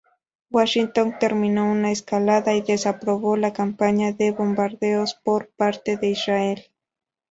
Washington 0.49 1.19
temió 1.19 1.63
una 1.63 1.91
escalada 1.91 2.55
y 2.55 2.63
desaprobó 2.63 3.37
la 3.37 3.53
campaña 3.53 4.11
de 4.11 4.31
bombardeos 4.31 5.13
por 5.13 5.49
parte 5.49 5.95
de 5.95 6.07
Israel. 6.07 6.65